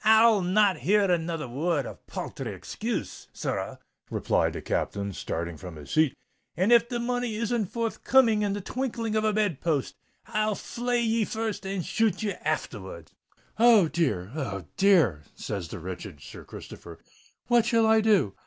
[0.03, 3.77] "I'll not hear another word of palthry excuse, sirrah,"
[4.09, 6.17] replied the Captain, starting from his seat;
[6.57, 9.93] "and if the money isn't forthcoming in the twinkling of a bed post,
[10.25, 13.11] I'll flay ye first and shoot ye aftherwards."
[13.59, 13.89] "Oh!
[13.89, 14.65] dear—Oh!
[14.75, 16.97] dear," said the wretched Sir Christopher:
[17.45, 18.33] "what shall I do?